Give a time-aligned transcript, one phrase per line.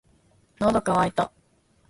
[0.59, 1.31] 喉乾いた